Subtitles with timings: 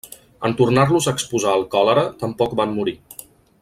[0.47, 2.99] En tornar-los a exposar al còlera tampoc van morir.